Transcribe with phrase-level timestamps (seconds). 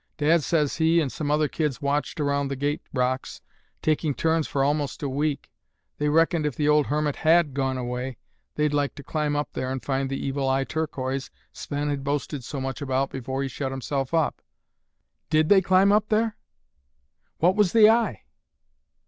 [0.17, 3.39] Dad says he and some other kids watched around the gate rocks,
[3.83, 5.51] taking turns for almost a week.
[5.99, 8.17] They reckoned if the old hermit had gone away,
[8.55, 12.43] they'd like to climb up there and find the Evil Eye Turquoise Sven had boasted
[12.43, 14.41] so much about before he shut himself up."
[15.29, 16.35] "Did they climb up there?"
[17.37, 18.23] "What was the eye?"